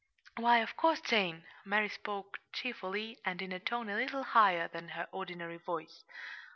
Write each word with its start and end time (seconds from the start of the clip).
"Why, 0.35 0.61
of 0.61 0.75
course, 0.75 0.99
Jane!" 0.99 1.45
Mary 1.63 1.87
spoke 1.87 2.39
cheerfully, 2.53 3.19
and 3.23 3.39
in 3.39 3.51
a 3.51 3.59
tone 3.59 3.87
a 3.87 3.95
little 3.95 4.23
higher 4.23 4.67
than 4.67 4.87
her 4.89 5.07
ordinary 5.11 5.57
voice. 5.57 6.03